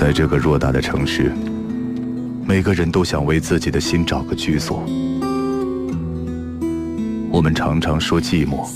[0.00, 1.30] 在这个偌大的城市，
[2.46, 4.82] 每个人都想为自己的心找个居所。
[7.30, 8.66] 我们常常说寂寞，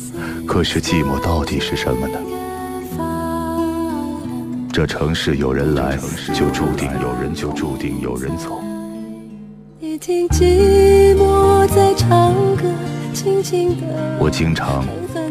[0.44, 2.18] 可是寂寞到底是什么呢？
[4.70, 5.96] 这城市有人来，
[6.34, 8.60] 就注定有人就注定有人走。
[14.18, 14.84] 我经常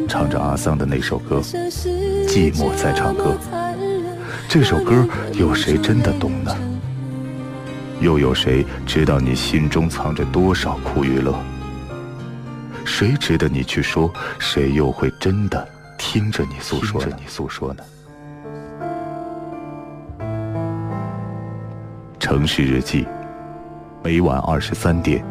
[0.08, 1.40] 唱着阿桑的那首歌，
[2.28, 3.38] 《寂寞在唱歌》。
[4.54, 5.04] 这首歌
[5.34, 6.56] 有谁真的懂呢？
[8.00, 11.36] 又有谁知道你心中藏着多少苦与乐？
[12.86, 14.14] 谁值得你去说？
[14.38, 17.02] 谁又会真的听着你诉说？
[17.04, 17.84] 着你诉说呢？
[22.20, 23.08] 城市日记，
[24.04, 25.26] 每晚二十三点，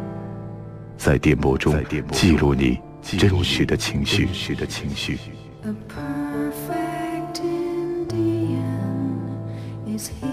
[0.97, 1.73] 在电波中
[2.11, 4.29] 记录你真实的情绪。
[9.95, 10.32] is here.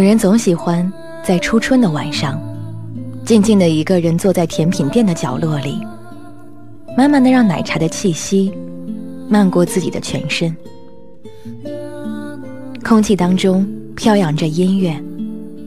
[0.00, 0.90] 女人总喜欢
[1.22, 2.40] 在初春的晚上，
[3.22, 5.78] 静静的一个人坐在甜品店的角落里，
[6.96, 8.50] 慢慢的让奶茶的气息
[9.28, 10.56] 漫过自己的全身。
[12.82, 14.98] 空气当中飘扬着音乐，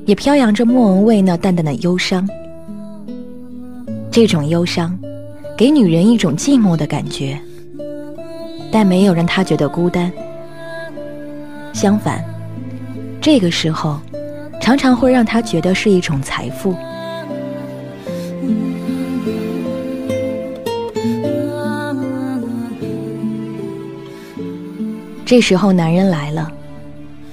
[0.07, 2.27] 也飘扬着莫文蔚那淡淡的忧伤。
[4.09, 4.97] 这种忧伤，
[5.55, 7.39] 给女人一种寂寞的感觉，
[8.71, 10.11] 但没有让她觉得孤单。
[11.71, 12.25] 相反，
[13.21, 13.99] 这个时候。
[14.63, 16.73] 常常会让他觉得是一种财富。
[25.25, 26.49] 这时候，男人来了，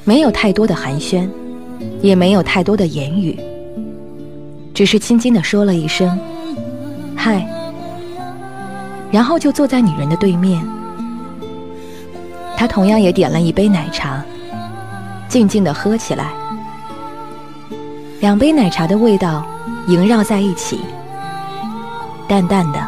[0.03, 1.29] 没有太多的寒暄，
[2.03, 3.39] 也没有太多的言语，
[4.75, 6.19] 只是轻轻的说了一声
[7.15, 7.47] “嗨”，
[9.13, 10.61] 然后就坐在女人的对面。
[12.57, 14.21] 他同样也点了一杯奶茶，
[15.29, 16.33] 静静的喝起来。
[18.21, 19.47] 两杯奶茶的味道
[19.89, 20.79] 萦绕在一起，
[22.29, 22.79] 淡淡的，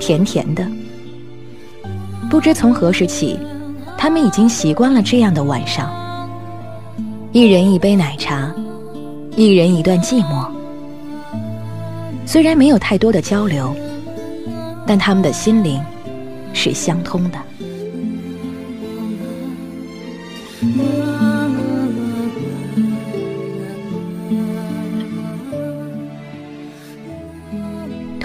[0.00, 0.66] 甜甜的。
[2.30, 3.38] 不知从何时起，
[3.98, 5.92] 他们已经习惯了这样的晚上。
[7.30, 8.50] 一人一杯奶茶，
[9.36, 10.46] 一人一段寂寞。
[12.24, 13.76] 虽然没有太多的交流，
[14.86, 15.78] 但他们的心灵
[16.54, 17.38] 是相通的。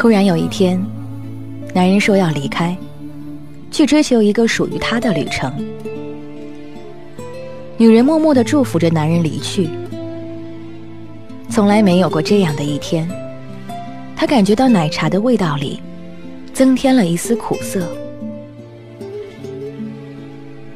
[0.03, 0.85] 突然有一天，
[1.73, 2.75] 男人说要离开，
[3.71, 5.49] 去追求一个属于他的旅程。
[7.77, 9.69] 女人默默的祝福着男人离去。
[11.49, 13.09] 从来没有过这样的一天，
[14.13, 15.81] 她感觉到奶茶的味道里
[16.53, 17.87] 增添了一丝苦涩。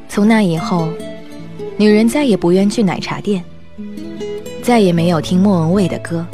[0.08, 0.88] 从那以后，
[1.76, 3.44] 女人再也不愿去奶茶店，
[4.62, 6.26] 再也没有听莫文蔚的歌。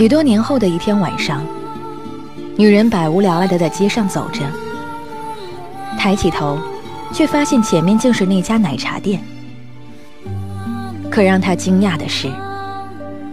[0.00, 1.44] 许多年后的一天晚上，
[2.56, 4.40] 女人百无聊赖的在街上走着，
[5.98, 6.58] 抬起头，
[7.12, 9.22] 却发现前面竟是那家奶茶店。
[11.10, 12.30] 可让她惊讶的是，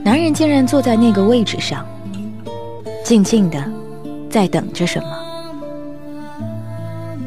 [0.03, 1.85] 男人竟然坐在那个位置上，
[3.01, 3.63] 静静的
[4.29, 5.07] 在等着什么。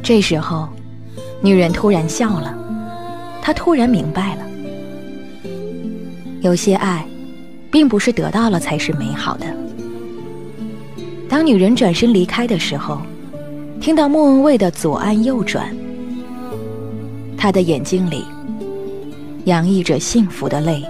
[0.02, 0.68] 这时候，
[1.40, 2.54] 女人突然笑了，
[3.40, 4.42] 她突然明白了，
[6.42, 7.06] 有些爱。
[7.70, 9.46] 并不是得到了才是美好的。
[11.28, 13.00] 当女人转身离开的时候，
[13.80, 15.74] 听到莫文蔚的左岸右转，
[17.36, 18.24] 她的眼睛里
[19.44, 20.84] 洋溢着幸福的泪。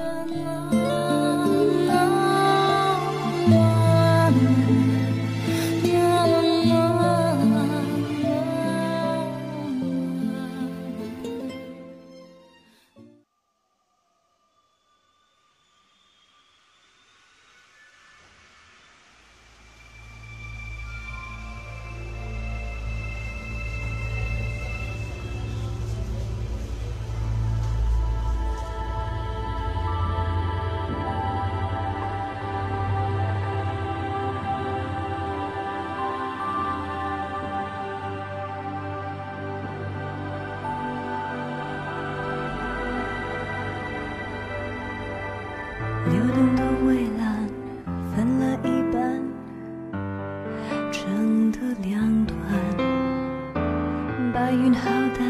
[54.51, 55.25] 白云浩荡，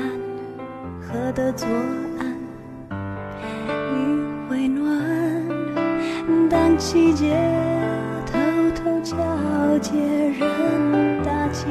[0.99, 1.69] 河的左
[2.19, 2.34] 岸，
[2.88, 4.99] 雨会暖。
[6.49, 7.37] 当季节
[8.25, 8.38] 偷
[8.75, 9.19] 偷交
[9.81, 9.93] 接，
[10.38, 11.67] 人大街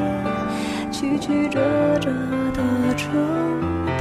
[0.92, 1.60] 曲曲折
[1.98, 2.12] 折
[2.54, 3.12] 的春
[3.98, 4.00] 天，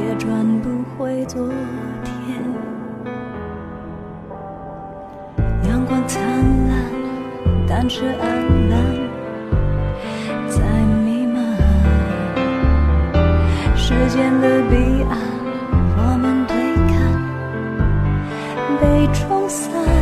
[0.00, 1.48] 也转不回昨
[2.02, 2.42] 天。
[5.68, 6.20] 阳光灿
[6.66, 6.84] 烂，
[7.68, 8.82] 但是暗淡
[13.98, 15.18] 时间的彼岸，
[15.96, 16.54] 我们对
[16.86, 16.96] 看，
[18.80, 19.97] 被冲散。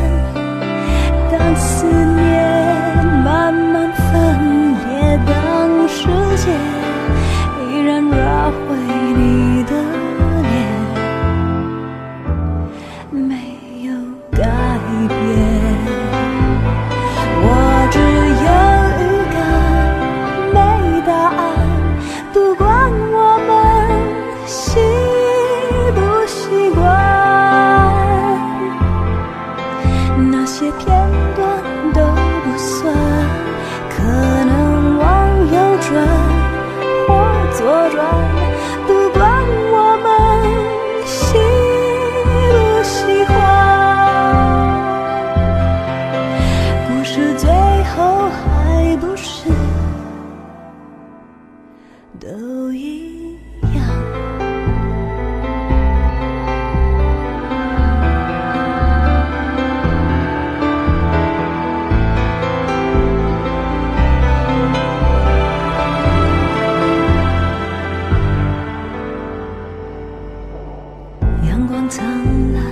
[71.88, 72.04] 灿
[72.52, 72.62] 烂，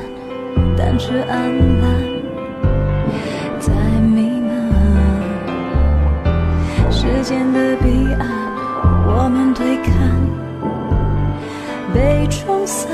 [0.77, 1.39] 但是暗
[1.81, 1.89] 淡
[3.61, 4.53] 在弥漫。
[6.91, 8.29] 时间的彼岸，
[9.07, 9.93] 我们对看，
[11.95, 12.91] 被冲散。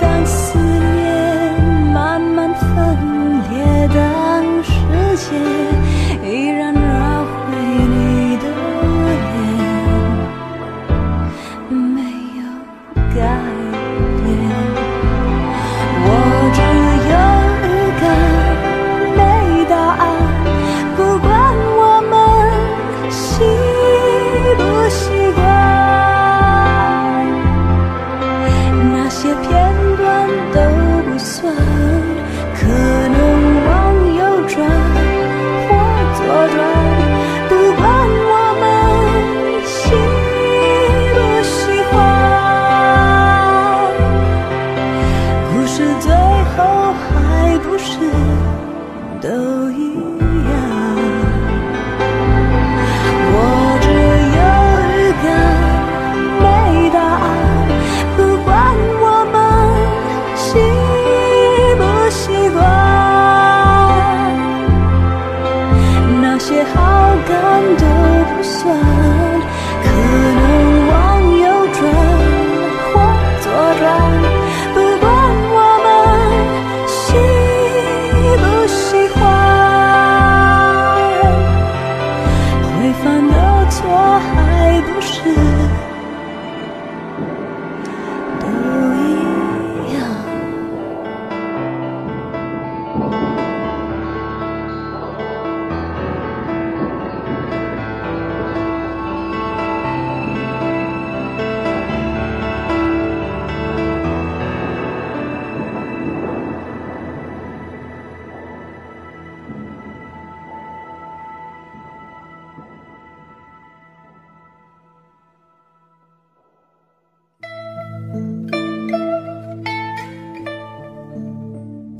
[0.00, 1.62] 当思念
[1.92, 2.64] 慢慢分
[3.50, 4.72] 裂，当世
[5.16, 5.36] 界
[6.28, 6.73] 依然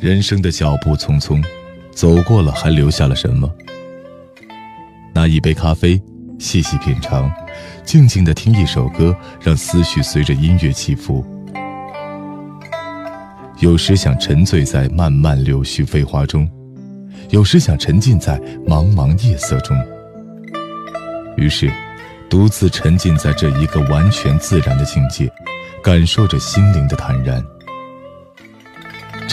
[0.04, 1.42] 人生的脚步匆匆，
[1.90, 3.50] 走过了还留下了什么？
[5.14, 5.98] 拿一杯咖啡，
[6.38, 7.32] 细细品尝，
[7.86, 11.24] 静静的听一首歌，让思绪随着音乐起伏。
[13.60, 16.46] 有时想沉醉在漫漫柳絮飞花中，
[17.30, 19.74] 有时想沉浸在茫茫夜色中。
[21.38, 21.72] 于是，
[22.28, 25.32] 独自沉浸在这一个完全自然的境界，
[25.82, 27.42] 感受着心灵的坦然。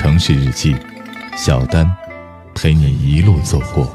[0.02, 0.76] 城市日记，
[1.38, 1.88] 小丹
[2.56, 3.88] 陪你一路走过。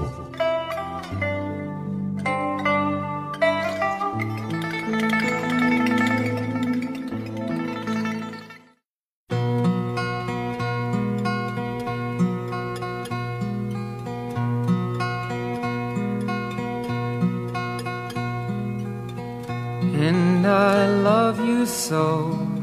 [19.99, 22.56] And I love you so.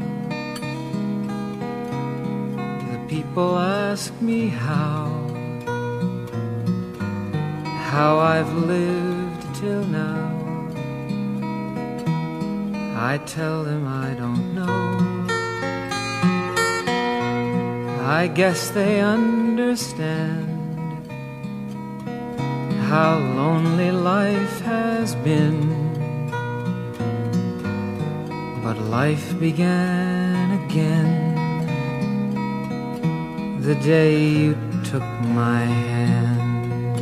[3.34, 5.10] People ask me how,
[7.90, 10.30] how I've lived till now.
[12.96, 14.86] I tell them I don't know.
[18.20, 20.46] I guess they understand
[22.92, 25.60] how lonely life has been.
[28.64, 31.23] But life began again
[33.64, 35.04] the day you took
[35.42, 37.00] my hand.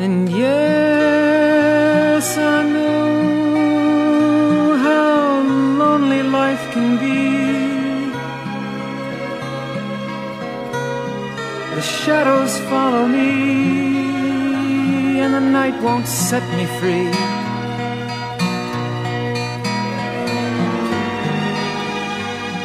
[0.00, 5.42] And yes, I know how
[5.78, 8.10] lonely life can be.
[11.76, 13.30] The shadows follow me,
[15.20, 17.12] and the night won't set me free.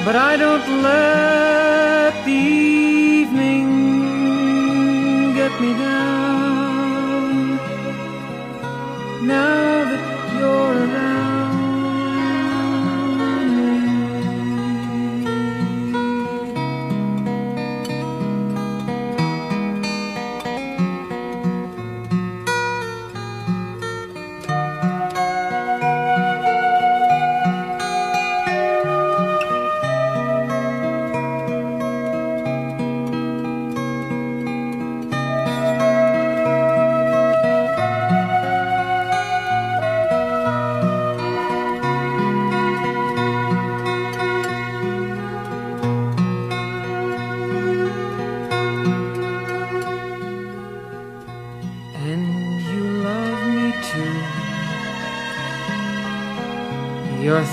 [0.05, 2.31] But I don't let the
[3.23, 3.69] evening
[5.33, 6.02] get me down.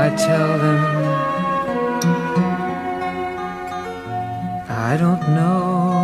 [0.00, 0.80] I tell them
[4.68, 5.97] I don't know.